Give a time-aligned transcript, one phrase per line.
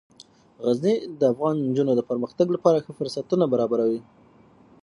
[0.65, 4.01] غزني د افغان نجونو د پرمختګ لپاره ښه فرصتونه برابروي.